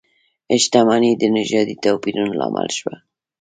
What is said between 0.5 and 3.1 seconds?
شتمنۍ د نژادي توپیرونو لامل شوه.